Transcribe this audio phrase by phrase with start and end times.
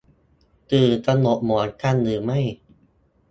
[0.71, 2.39] ตื่นตระหนกเหมือนกันหรือไม่